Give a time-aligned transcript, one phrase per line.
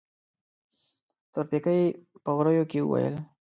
[1.33, 1.81] تورپيکۍ
[2.23, 3.15] په غريو کې وويل.